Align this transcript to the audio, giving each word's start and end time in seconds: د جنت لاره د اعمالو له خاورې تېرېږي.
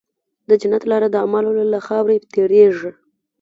د 0.47 0.49
جنت 0.61 0.83
لاره 0.91 1.07
د 1.11 1.15
اعمالو 1.23 1.51
له 1.73 1.79
خاورې 1.87 2.17
تېرېږي. 2.33 2.89